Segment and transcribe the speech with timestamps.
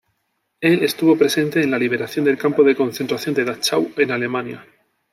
[0.61, 4.65] Él estuvo presente en la liberación del campo de concentración de Dachau, en Alemania.